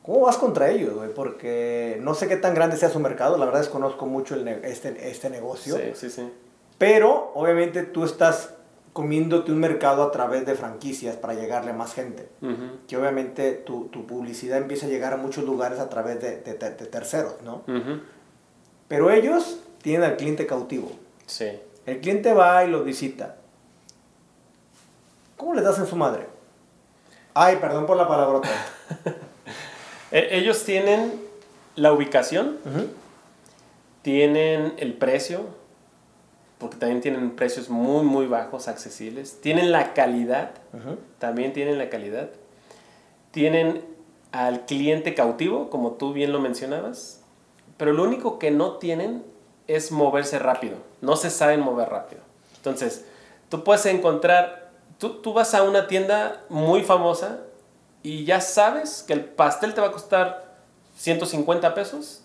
[0.10, 1.14] ¿cómo vas contra ellos, güey?
[1.14, 5.08] Porque no sé qué tan grande sea su mercado, la verdad desconozco mucho el este,
[5.08, 5.76] este negocio.
[5.76, 6.34] Sí, sí, sí.
[6.80, 8.56] Pero, obviamente, tú estás
[8.92, 12.28] comiéndote un mercado a través de franquicias para llegarle a más gente.
[12.88, 16.56] Que obviamente tu, tu, publicidad empieza a llegar a muchos lugares a través de, de,
[16.56, 17.62] terceros, ¿no?
[18.88, 20.90] Pero ellos tienen al cliente cautivo.
[21.28, 21.52] Sí.
[21.86, 23.36] El cliente va y lo visita.
[25.38, 26.26] ¿Cómo les das en su madre?
[27.36, 28.50] Ay, perdón por la palabrota.
[30.12, 31.14] E, ellos tienen
[31.76, 32.58] la ubicación,
[34.02, 35.46] tienen el precio,
[36.58, 39.40] porque también tienen precios muy, muy bajos, accesibles.
[39.42, 40.52] Tienen la calidad,
[41.20, 42.30] también tienen la calidad.
[43.32, 43.84] Tienen
[44.32, 47.22] al cliente cautivo, como tú bien lo mencionabas,
[47.78, 49.24] pero lo único que no tienen
[49.68, 50.78] es moverse rápido.
[51.02, 52.22] No se saben mover rápido.
[52.58, 53.06] Entonces,
[53.48, 57.40] tú puedes encontrar, tú, tú vas a una tienda muy famosa
[58.04, 60.56] y ya sabes que el pastel te va a costar
[60.98, 62.24] 150 pesos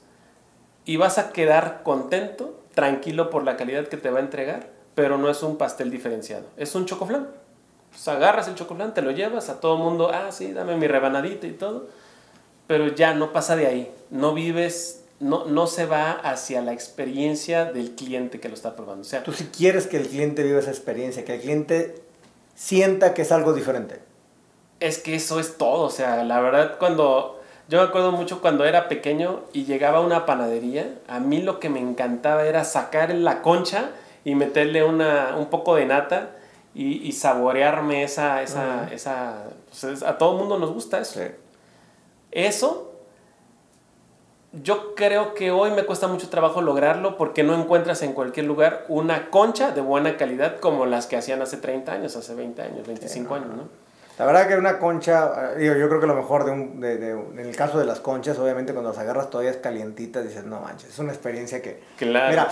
[0.84, 5.18] y vas a quedar contento, tranquilo por la calidad que te va a entregar, pero
[5.18, 7.28] no es un pastel diferenciado, es un chocoflán.
[7.90, 11.46] Pues agarras el chocoflán, te lo llevas a todo mundo, ah, sí, dame mi rebanadita
[11.46, 11.88] y todo,
[12.66, 17.66] pero ya no pasa de ahí, no vives, no, no se va hacia la experiencia
[17.66, 19.02] del cliente que lo está probando.
[19.02, 22.02] O sea, tú si quieres que el cliente viva esa experiencia, que el cliente
[22.54, 24.00] sienta que es algo diferente.
[24.84, 28.66] Es que eso es todo, o sea, la verdad cuando yo me acuerdo mucho cuando
[28.66, 33.14] era pequeño y llegaba a una panadería, a mí lo que me encantaba era sacar
[33.14, 33.92] la concha
[34.26, 36.32] y meterle una, un poco de nata
[36.74, 38.42] y, saborearme esa...
[38.42, 39.44] esa, esa
[39.80, 41.20] pues, a todo el mundo nos gusta eso.
[42.30, 42.92] Eso,
[44.52, 48.84] yo creo que hoy me cuesta mucho trabajo lograrlo porque no encuentras en cualquier lugar
[48.88, 52.86] una concha de buena calidad como las que hacían hace 30 años, hace 20 años,
[52.86, 53.83] 25 años, ¿no?
[54.18, 57.10] La verdad que una concha, eh, yo creo que lo mejor de un, de, de,
[57.10, 60.60] en el caso de las conchas, obviamente cuando las agarras todavía es calientita, dices, no
[60.60, 61.82] manches, es una experiencia que...
[61.96, 62.30] Claro.
[62.30, 62.48] Mira.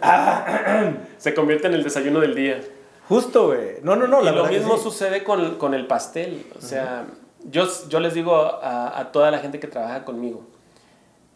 [1.18, 2.60] Se convierte en el desayuno del día.
[3.08, 3.78] Justo, güey.
[3.82, 4.20] No, no, no.
[4.20, 6.46] La y lo mismo sucede con, con, el pastel.
[6.56, 7.06] O sea,
[7.44, 10.44] yo, yo les digo a, a, toda la gente que trabaja conmigo,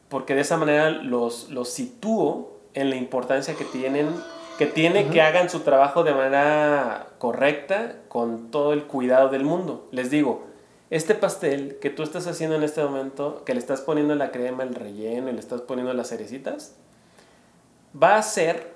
[0.08, 4.08] porque de esa manera los, los sitúo en la importancia que tienen
[4.60, 9.88] que tiene que hagan su trabajo de manera correcta, con todo el cuidado del mundo.
[9.90, 10.42] Les digo,
[10.90, 14.62] este pastel que tú estás haciendo en este momento, que le estás poniendo la crema,
[14.62, 16.74] el relleno y le estás poniendo las cerecitas,
[18.00, 18.70] va a ser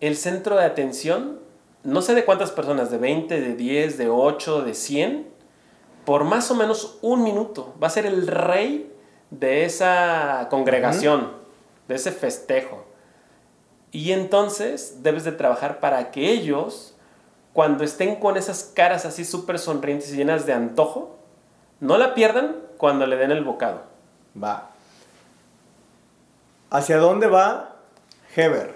[0.00, 1.40] el centro de atención,
[1.84, 5.26] no sé de cuántas personas, de 20, de 10, de 8, de 100,
[6.04, 7.72] por más o menos un minuto.
[7.82, 8.92] Va a ser el rey
[9.30, 11.32] de esa congregación,
[11.88, 12.84] de ese festejo.
[13.94, 16.96] Y entonces debes de trabajar para que ellos,
[17.52, 21.16] cuando estén con esas caras así súper sonrientes y llenas de antojo,
[21.78, 23.82] no la pierdan cuando le den el bocado.
[24.42, 24.72] Va.
[26.70, 27.76] ¿Hacia dónde va
[28.34, 28.74] Heber?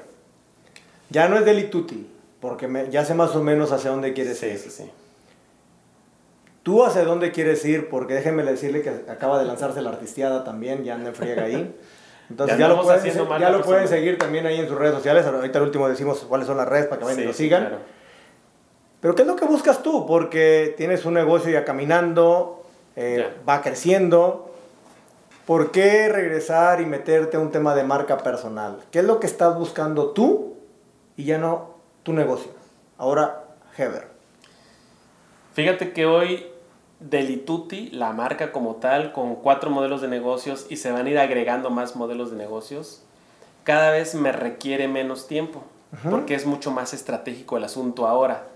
[1.11, 2.09] Ya no es Delituti,
[2.41, 4.57] porque me, ya sé más o menos hacia dónde quieres ir.
[4.57, 4.89] Sí, sí.
[6.63, 7.89] ¿Tú hacia dónde quieres ir?
[7.89, 11.75] Porque déjenme decirle que acaba de lanzarse la artistiada también, ya anda en friega ahí.
[12.31, 15.25] Entonces ya, lo, pueden, ya lo pueden seguir también ahí en sus redes sociales.
[15.25, 17.79] Ahorita al último decimos cuáles son las redes para que vayan y lo sigan.
[19.01, 20.07] Pero ¿qué es lo que buscas tú?
[20.07, 22.65] Porque tienes un negocio ya caminando,
[22.97, 24.53] eh, va creciendo.
[25.47, 28.81] ¿Por qué regresar y meterte a un tema de marca personal?
[28.91, 30.57] ¿Qué es lo que estás buscando tú
[31.17, 32.51] y ya no tu negocio?
[32.99, 33.45] Ahora,
[33.77, 34.09] Heber.
[35.55, 36.47] Fíjate que hoy
[37.01, 41.19] Delituti, la marca como tal, con cuatro modelos de negocios y se van a ir
[41.19, 43.03] agregando más modelos de negocios,
[43.63, 45.63] cada vez me requiere menos tiempo,
[46.11, 48.47] porque es mucho más estratégico el asunto ahora.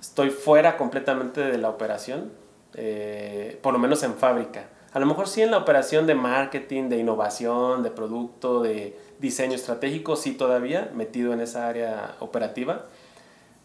[0.00, 2.32] Estoy fuera completamente de la operación,
[2.74, 4.68] eh, por lo menos en fábrica.
[4.92, 9.54] A lo mejor sí en la operación de marketing, de innovación, de producto, de diseño
[9.54, 12.86] estratégico, sí todavía metido en esa área operativa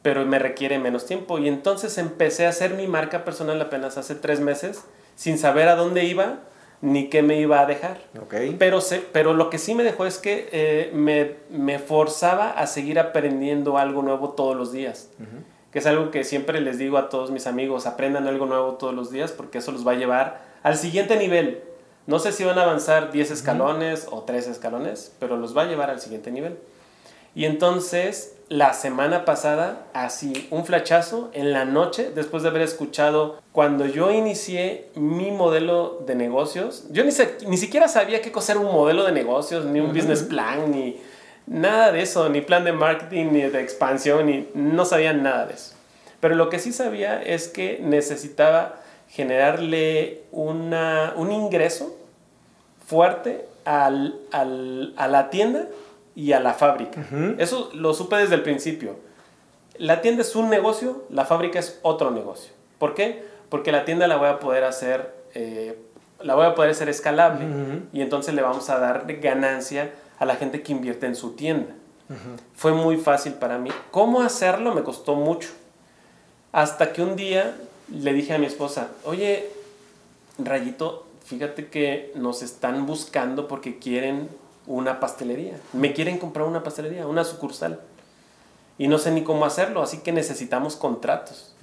[0.10, 1.38] pero me requiere menos tiempo.
[1.38, 4.84] Y entonces empecé a hacer mi marca personal apenas hace tres meses,
[5.15, 6.39] sin saber a dónde iba
[6.82, 8.00] ni qué me iba a dejar.
[8.19, 8.56] Okay.
[8.58, 8.80] Pero,
[9.12, 13.78] pero lo que sí me dejó es que eh, me, me, forzaba a seguir aprendiendo
[13.78, 15.12] algo nuevo todos los días.
[15.72, 18.95] Que es algo que siempre les digo a todos mis amigos, aprendan algo nuevo todos
[18.95, 21.62] los días porque eso los va a llevar al siguiente nivel.
[22.08, 25.65] No sé si van a avanzar 10 escalones o 3 escalones, pero los va a
[25.65, 26.58] llevar al siguiente nivel.
[27.36, 33.40] Y entonces la semana pasada, así, un flachazo en la noche, después de haber escuchado,
[33.52, 37.12] cuando yo inicié mi modelo de negocios, yo ni,
[37.48, 41.00] ni siquiera sabía qué cosa era un modelo de negocios, ni un business plan, ni
[41.46, 45.54] nada de eso, ni plan de marketing, ni de expansión, ni no sabía nada de
[45.54, 45.76] eso.
[46.20, 51.96] Pero lo que sí sabía es que necesitaba generarle una, un ingreso
[52.86, 55.68] fuerte al, al, a la tienda
[56.15, 57.06] y a la fábrica.
[57.38, 58.98] Eso lo supe desde el principio.
[59.78, 62.52] La tienda es un negocio, la fábrica es otro negocio.
[62.78, 63.24] ¿Por qué?
[63.50, 65.78] Porque la tienda la voy a poder hacer, eh,
[66.22, 67.45] la voy a poder hacer escalable
[67.93, 71.74] y entonces le vamos a dar ganancia a la gente que invierte en su tienda.
[72.56, 73.69] Fue muy fácil para mí.
[73.91, 74.74] ¿Cómo hacerlo?
[74.74, 75.50] Me costó mucho.
[76.52, 77.56] Hasta que un día
[77.93, 79.50] le dije a mi esposa, oye,
[80.39, 84.30] Rayito, fíjate que nos están buscando porque quieren
[84.69, 85.55] una pastelería.
[85.73, 87.79] Me quieren comprar una pastelería, una sucursal.
[88.77, 91.55] Y no sé ni cómo hacerlo, así que necesitamos contratos.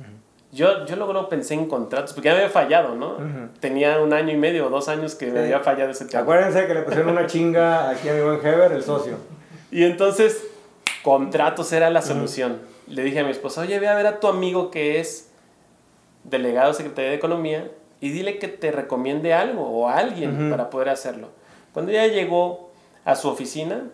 [0.53, 3.17] Yo, yo luego pensé en contratos, porque ya me había fallado, ¿no?
[3.61, 6.23] Tenía un año y medio o dos años que me había fallado ese tema.
[6.25, 9.17] Acuérdense que le pusieron una chinga aquí a mi buen Heber, el socio.
[9.71, 10.45] Y entonces,
[11.03, 12.59] contratos era la solución.
[12.89, 15.31] Le dije a mi esposa, oye, ve a ver a tu amigo que es
[16.25, 20.71] delegado de Secretaría de Economía y dile que te recomiende algo o a alguien para
[20.71, 21.29] poder hacerlo.
[21.73, 22.67] Cuando ella llegó
[23.07, 23.89] a su oficina,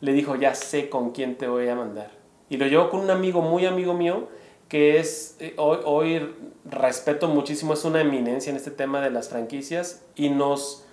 [0.00, 2.10] le dijo, ya sé con quién te voy a mandar.
[2.48, 4.28] Y lo llevó con un amigo, muy amigo mío,
[4.68, 9.28] que es, eh, hoy, hoy respeto muchísimo, es una eminencia en este tema de las
[9.28, 10.84] franquicias y nos,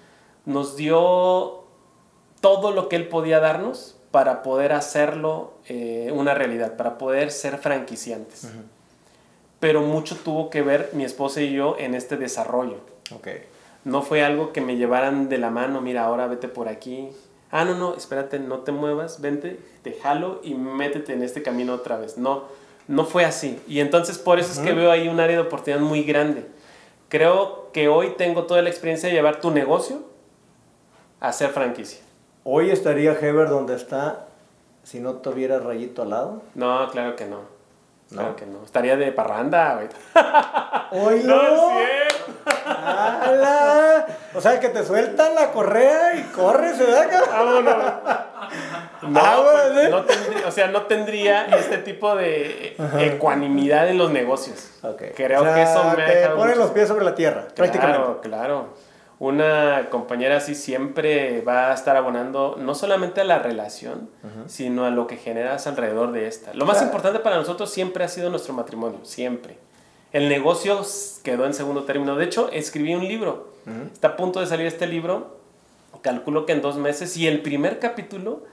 [0.46, 1.64] nos dio
[2.42, 7.60] todo lo que él podía darnos para poder hacerlo eh, una realidad, para poder ser
[7.60, 8.50] franquiciantes.
[9.60, 12.78] Pero mucho tuvo que ver mi esposa y yo en este desarrollo.
[13.16, 13.44] Okay.
[13.84, 17.10] No fue algo que me llevaran de la mano, mira, ahora vete por aquí.
[17.52, 21.74] Ah, no, no, espérate, no te muevas, vente, te jalo y métete en este camino
[21.74, 22.18] otra vez.
[22.18, 22.46] No,
[22.88, 23.62] no fue así.
[23.68, 26.46] Y entonces por eso es que veo ahí un área de oportunidad muy grande.
[27.10, 30.00] Creo que hoy tengo toda la experiencia de llevar tu negocio
[31.20, 32.00] a ser franquicia.
[32.44, 34.28] ¿Hoy estaría Heber donde está
[34.84, 36.42] si no tuviera rayito al lado?
[36.56, 37.42] No, claro que no.
[38.10, 38.64] Claro que no.
[38.64, 39.88] Estaría de parranda, güey.
[41.06, 41.24] ¡Oye!
[41.28, 42.61] ¡No es
[44.34, 47.10] O sea, que te sueltan la correa y corres, ¿verdad?
[47.32, 48.50] Ah,
[49.02, 54.12] no, ah, pues, no tendría, o sea, no tendría este tipo de ecuanimidad en los
[54.12, 54.72] negocios.
[54.82, 55.12] Okay.
[55.12, 58.30] Creo que eso me te ponen los pies sobre la tierra, claro, prácticamente.
[58.30, 58.70] Claro,
[59.20, 64.10] Una compañera así siempre va a estar abonando no solamente a la relación,
[64.48, 66.54] sino a lo que generas alrededor de esta.
[66.54, 69.58] Lo más importante para nosotros siempre ha sido nuestro matrimonio, siempre.
[70.14, 70.82] El negocio
[71.24, 72.16] quedó en segundo término.
[72.16, 73.52] De hecho, escribí un libro.
[73.94, 75.38] Está a punto de salir este libro.
[76.02, 77.16] Calculo que en dos meses.
[77.16, 78.44] Y el primer capítulo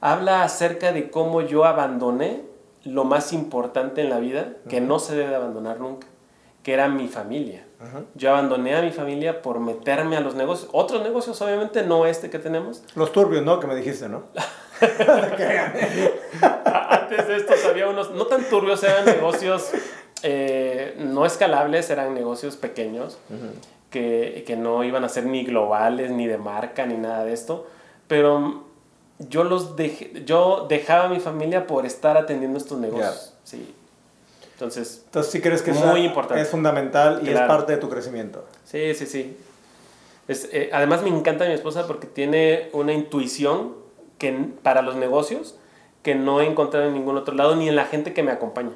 [0.00, 2.42] habla acerca de cómo yo abandoné
[2.84, 6.06] lo más importante en la vida, que no se debe abandonar nunca,
[6.62, 7.64] que era mi familia.
[8.14, 10.68] Yo abandoné a mi familia por meterme a los negocios.
[10.72, 12.82] Otros negocios, obviamente, no este que tenemos.
[12.96, 13.60] Los turbios, ¿no?
[13.60, 14.24] Que me dijiste, ¿no?
[16.90, 19.70] Antes de estos había unos, no tan turbios, eran negocios
[20.22, 23.18] eh, no escalables, eran negocios pequeños
[23.90, 27.66] que, que, no iban a ser ni globales, ni de marca, ni nada de esto.
[28.06, 28.64] Pero
[29.18, 33.34] yo, los dejé, yo dejaba a mi familia por estar atendiendo estos negocios.
[33.44, 33.74] Sí.
[34.52, 36.42] Entonces, Entonces sí crees que muy importante.
[36.42, 38.44] es fundamental y es parte de tu crecimiento.
[38.64, 39.36] Sí, sí, sí.
[40.26, 43.74] Es, eh, además me encanta mi esposa porque tiene una intuición
[44.18, 45.56] que, para los negocios
[46.02, 48.72] que no he encontrado en ningún otro lado ni en la gente que me acompaña.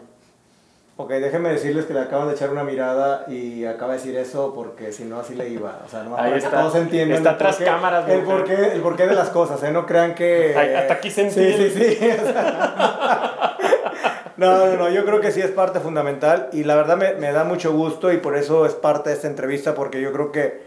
[1.02, 4.54] Ok, déjenme decirles que le acaban de echar una mirada y acaba de decir eso
[4.54, 5.80] porque si no así le iba.
[5.84, 6.50] O sea, no Ahí está.
[6.60, 7.16] todos entienden.
[7.18, 8.08] Está tras cámaras.
[8.08, 9.72] El porqué, el porqué de las cosas, ¿eh?
[9.72, 10.54] No crean que...
[10.54, 11.70] hasta aquí se entiende.
[11.70, 12.08] Sí, sí, sí.
[14.36, 17.32] no, no, no, yo creo que sí es parte fundamental y la verdad me, me
[17.32, 20.62] da mucho gusto y por eso es parte de esta entrevista porque yo creo que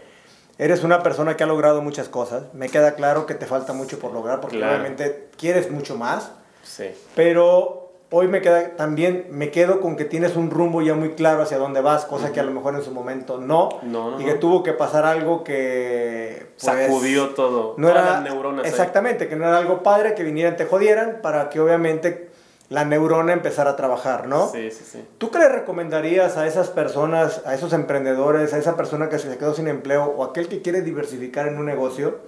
[0.58, 2.52] eres una persona que ha logrado muchas cosas.
[2.52, 6.32] Me queda claro que te falta mucho por lograr porque obviamente quieres mucho más.
[6.62, 6.90] Sí.
[7.14, 11.42] Pero hoy me queda también me quedo con que tienes un rumbo ya muy claro
[11.42, 14.34] hacia dónde vas, cosa que a lo mejor en su momento no, no, y que
[14.34, 19.58] tuvo que pasar algo que pues, sacudió todo, no era neuronas exactamente, que no era
[19.58, 22.30] algo padre que vinieran te jodieran para que obviamente
[22.68, 24.48] la neurona empezara a trabajar, ¿no?
[24.48, 25.04] Sí, sí, sí.
[25.18, 29.38] ¿Tú qué le recomendarías a esas personas, a esos emprendedores, a esa persona que se
[29.38, 32.18] quedó sin empleo o aquel que quiere diversificar en un negocio?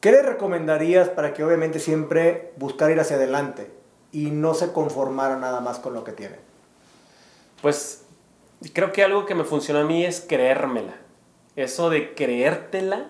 [0.00, 3.70] ¿Qué le recomendarías para que obviamente siempre buscar ir hacia adelante?
[4.14, 6.36] Y no se conformara nada más con lo que tiene?
[7.60, 8.06] Pues
[8.72, 10.94] creo que algo que me funcionó a mí es creérmela.
[11.56, 13.06] Eso de creértela,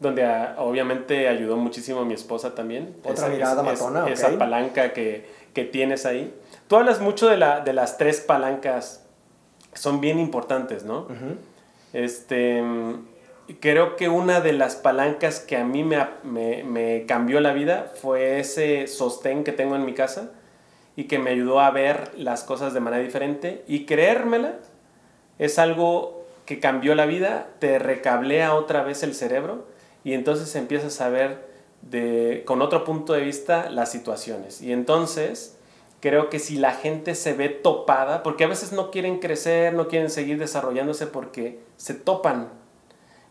[0.00, 2.96] donde ah, obviamente ayudó muchísimo a mi esposa también.
[3.00, 6.34] Otra esa, mirada matona, Esa palanca que, que, tienes ahí.
[6.66, 9.06] Tú hablas mucho de, la, de las tres palancas,
[9.72, 11.08] son bien importantes, ¿no?
[11.92, 12.62] Este
[13.54, 18.86] creo que una de las palancas que a mí me, cambió la vida fue ese
[18.86, 20.32] sostén que tengo en mi casa
[20.96, 24.56] y que me ayudó a ver las cosas de manera diferente y creérmela
[25.38, 29.66] es algo que cambió la vida, te recablea otra vez el cerebro
[30.04, 31.48] y entonces empiezas a ver
[31.82, 34.60] de, con otro punto de vista las situaciones.
[34.62, 35.56] Y entonces
[36.00, 39.88] creo que si la gente se ve topada, porque a veces no quieren crecer, no
[39.88, 42.57] quieren seguir desarrollándose porque se topan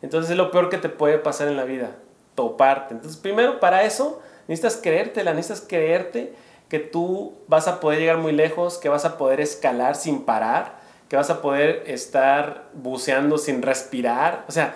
[0.01, 1.91] entonces es lo peor que te puede pasar en la vida,
[2.35, 2.93] toparte.
[2.93, 6.33] Entonces primero para eso necesitas creértela, necesitas creerte
[6.69, 10.79] que tú vas a poder llegar muy lejos, que vas a poder escalar sin parar,
[11.09, 14.43] que vas a poder estar buceando sin respirar.
[14.47, 14.75] O sea,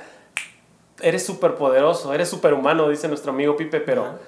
[1.01, 4.19] eres súper poderoso, eres súper humano, dice nuestro amigo Pipe, pero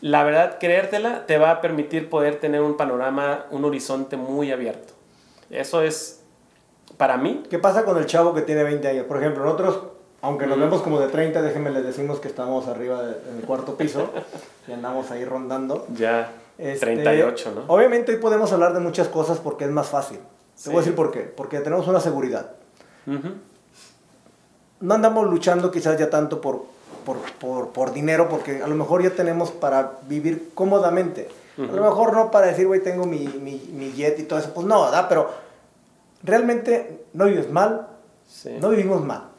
[0.00, 4.92] la verdad, creértela te va a permitir poder tener un panorama, un horizonte muy abierto.
[5.50, 6.22] Eso es,
[6.96, 7.44] para mí.
[7.48, 9.06] ¿Qué pasa con el chavo que tiene 20 años?
[9.06, 9.78] Por ejemplo, nosotros,
[10.26, 14.10] aunque nos vemos como de 30, déjenme les decimos que estamos arriba del cuarto piso
[14.66, 15.86] y andamos ahí rondando.
[15.94, 17.64] Ya, 38, este, ¿no?
[17.72, 20.18] Obviamente hoy podemos hablar de muchas cosas porque es más fácil.
[20.60, 21.20] Te voy a decir por qué.
[21.20, 22.50] Porque tenemos una seguridad.
[24.80, 26.64] No andamos luchando quizás ya tanto por,
[27.72, 31.28] por, dinero, porque a lo mejor ya tenemos para vivir cómodamente.
[31.56, 34.52] A lo mejor no para decir, güey, tengo mi, mi, jet y todo eso.
[34.52, 35.06] Pues no, ¿verdad?
[35.08, 35.30] Pero
[36.24, 37.86] realmente no vives mal.
[38.60, 39.35] No vivimos mal.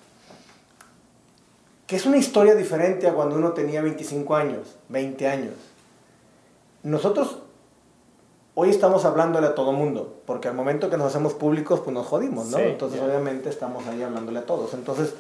[1.88, 5.54] Que es una historia diferente a cuando uno tenía 25 años, 20 años.
[6.84, 7.40] Nosotros
[8.56, 12.06] hoy estamos hablándole a todo mundo, porque al momento que nos hacemos públicos, pues nos
[12.06, 12.60] jodimos, ¿no?
[12.60, 14.74] Entonces, obviamente, estamos ahí hablándole a todos.
[14.74, 15.14] Entonces,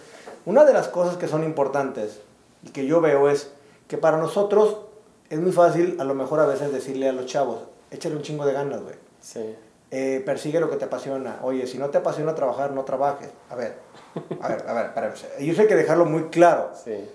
[0.46, 2.20] una de las cosas que son importantes
[2.64, 3.52] y que yo veo es
[3.88, 4.78] que para nosotros
[5.30, 7.60] es muy fácil, a lo mejor a veces, decirle a los chavos,
[7.92, 8.96] échale un chingo de ganas, güey.
[9.22, 9.56] Sí.
[9.90, 11.40] Eh, persigue lo que te apasiona.
[11.44, 13.30] Oye, si no te apasiona trabajar, no trabajes.
[13.50, 13.76] A ver,
[14.42, 16.72] a ver, a ver, para, eso hay que dejarlo muy claro.
[16.84, 17.10] Sí.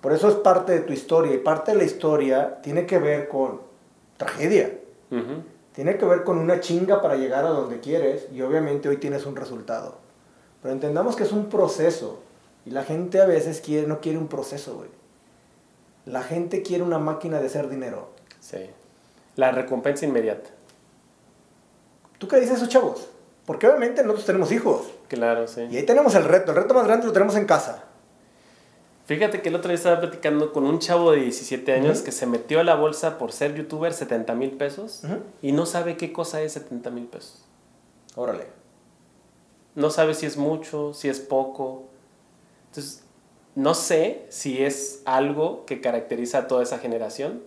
[0.00, 3.28] Por eso es parte de tu historia y parte de la historia tiene que ver
[3.28, 3.60] con
[4.16, 4.78] tragedia.
[5.74, 9.26] Tiene que ver con una chinga para llegar a donde quieres y obviamente hoy tienes
[9.26, 9.96] un resultado.
[10.62, 12.20] Pero entendamos que es un proceso
[12.66, 14.90] y la gente a veces quiere, no quiere un proceso, güey.
[16.04, 18.08] La gente quiere una máquina de hacer dinero.
[18.40, 18.70] Sí.
[19.36, 20.50] La recompensa inmediata.
[22.18, 23.08] ¿Tú qué dices esos chavos?
[23.46, 24.88] Porque obviamente nosotros tenemos hijos.
[25.08, 25.66] Claro, sí.
[25.70, 26.52] Y ahí tenemos el reto.
[26.52, 27.84] El reto más grande lo tenemos en casa.
[29.06, 32.26] Fíjate que el otro día estaba platicando con un chavo de 17 años que se
[32.26, 35.00] metió a la bolsa por ser youtuber 70 mil pesos
[35.40, 37.42] y no sabe qué cosa es 70 mil pesos.
[38.16, 38.44] Órale.
[39.74, 41.88] No sabe si es mucho, si es poco.
[42.66, 43.02] Entonces,
[43.54, 47.42] no sé si es algo que caracteriza a toda esa generación.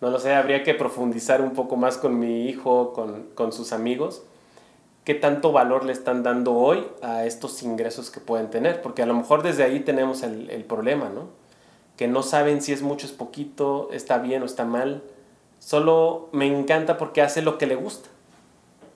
[0.00, 3.72] No lo sé, habría que profundizar un poco más con mi hijo, con, con sus
[3.72, 4.22] amigos
[5.04, 9.06] qué tanto valor le están dando hoy a estos ingresos que pueden tener, porque a
[9.06, 11.28] lo mejor desde ahí tenemos el, el problema, ¿no?
[11.96, 15.02] Que no saben si es mucho, es poquito, está bien o está mal.
[15.58, 18.08] Solo me encanta porque hace lo que le gusta.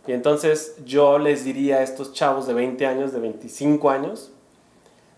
[0.07, 4.31] Y entonces yo les diría a estos chavos de 20 años, de 25 años,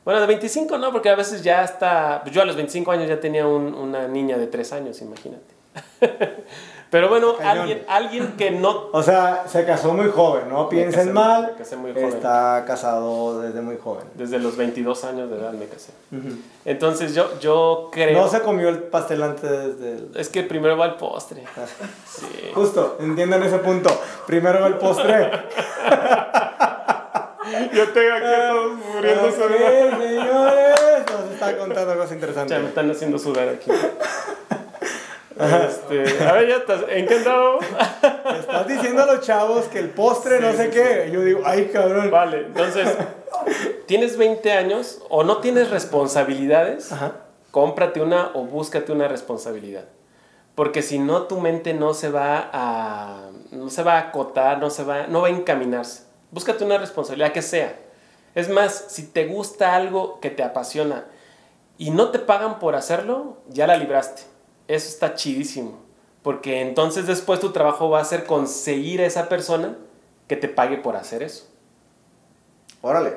[0.05, 3.19] bueno, de 25 no, porque a veces ya está, yo a los 25 años ya
[3.19, 5.56] tenía un, una niña de 3 años, imagínate.
[6.91, 8.91] Pero bueno, alguien, alguien que no...
[8.93, 11.51] O sea, se casó muy joven, no piensen mal.
[11.53, 12.09] Me casé muy joven.
[12.09, 14.05] Está casado desde muy joven.
[14.15, 15.93] Desde los 22 años de edad me casé.
[16.65, 18.23] Entonces yo, yo creo...
[18.23, 20.13] No se comió el pastel antes del...
[20.15, 21.45] Es que primero va el postre.
[22.07, 22.27] sí.
[22.55, 23.91] Justo, entiendan ese punto.
[24.27, 25.31] Primero va el postre.
[27.73, 29.37] Yo tengo aquí a todos muriéndose.
[29.37, 32.57] señores, nos está contando cosas interesantes.
[32.57, 33.71] Ya me están haciendo sudar aquí.
[35.39, 36.85] Este, a ver, ya estás.
[36.89, 37.59] ¿En qué andado?
[38.41, 41.11] Estás diciendo a los chavos que el postre no sé qué.
[41.13, 42.11] Yo digo, ay, cabrón.
[42.11, 42.89] Vale, entonces,
[43.87, 46.91] tienes 20 años o no tienes responsabilidades,
[47.51, 49.85] cómprate una o búscate una responsabilidad.
[50.55, 54.71] Porque si no, tu mente no se va a, no se va a acotar, no,
[54.71, 56.05] se va, no va a encaminarse.
[56.31, 57.77] Búscate una responsabilidad que sea.
[58.35, 61.05] Es más, si te gusta algo que te apasiona
[61.77, 64.36] y no te pagan por hacerlo, ya la libraste
[64.69, 65.81] eso está chidísimo.
[66.23, 69.77] Porque entonces después tu trabajo va a ser conseguir a esa persona
[70.27, 71.47] que te pague por hacer eso.
[72.83, 73.13] Órale,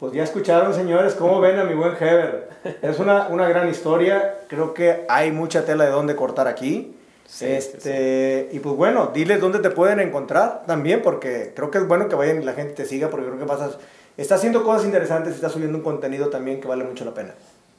[0.00, 2.48] pues ya escucharon señores, cómo ven a mi buen Heber.
[2.82, 6.96] Es una, una gran historia, creo que hay mucha tela de dónde cortar aquí.
[7.40, 12.08] este, Y pues bueno, diles dónde te pueden encontrar también, porque creo que es bueno
[12.08, 13.78] que vayan y la gente te siga, porque creo que pasas,
[14.16, 17.34] está haciendo cosas interesantes y está subiendo un contenido también que vale mucho la pena.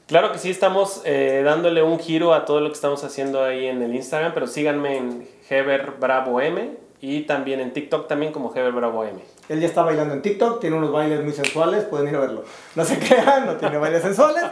[0.07, 3.65] Claro que sí, estamos eh, dándole un giro a todo lo que estamos haciendo ahí
[3.65, 8.53] en el Instagram, pero síganme en Heber Bravo M y también en TikTok también como
[8.55, 9.19] Heber Bravo M.
[9.47, 12.43] Él ya está bailando en TikTok, tiene unos bailes muy sensuales, pueden ir a verlo.
[12.73, 14.43] No se crean, no tiene bailes sensuales.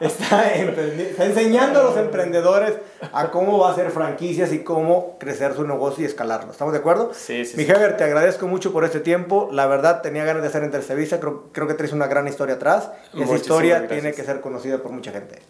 [0.00, 2.74] Está, enseñando a los emprendedores
[3.12, 6.52] a cómo va a hacer franquicias y cómo crecer su negocio y escalarlo.
[6.52, 7.10] ¿Estamos de acuerdo?
[7.12, 7.56] Sí, sí.
[7.56, 9.50] Mi Heber, te agradezco mucho por este tiempo.
[9.52, 11.20] La verdad, tenía ganas de hacer entrevista.
[11.20, 12.90] Creo, creo que traes una gran historia atrás.
[13.12, 15.40] Y esa historia tiene que ser conocida por mucha gente.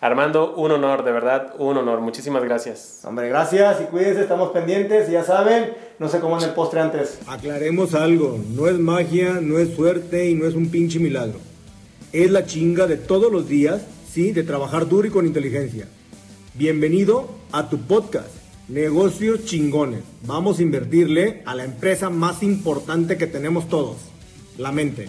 [0.00, 2.00] Armando, un honor, de verdad, un honor.
[2.00, 3.00] Muchísimas gracias.
[3.04, 5.10] Hombre, gracias y cuídense, estamos pendientes.
[5.10, 7.18] Ya saben, no sé cómo en el postre antes.
[7.26, 11.38] Aclaremos algo: no es magia, no es suerte y no es un pinche milagro.
[12.12, 13.82] Es la chinga de todos los días,
[14.12, 15.88] sí, de trabajar duro y con inteligencia.
[16.52, 18.28] Bienvenido a tu podcast.
[18.68, 20.02] Negocios chingones.
[20.26, 23.96] Vamos a invertirle a la empresa más importante que tenemos todos,
[24.58, 25.08] la mente.